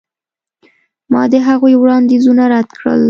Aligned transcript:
ما 1.11 1.21
د 1.31 1.33
هغوی 1.47 1.73
وړاندیزونه 1.77 2.43
رد 2.53 2.67
کړل. 2.77 2.99